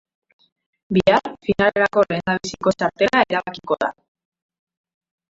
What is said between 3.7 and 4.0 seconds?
da.